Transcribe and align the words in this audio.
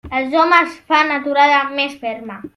Els 0.19 0.31
homes 0.43 0.79
fan 0.93 1.13
aturada 1.19 1.61
més 1.77 1.97
ferma. 2.09 2.43